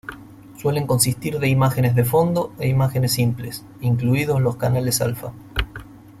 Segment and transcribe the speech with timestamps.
[0.57, 5.31] Suelen consistir de imágenes de fondo e imágenes simples, incluidos los canales alfa.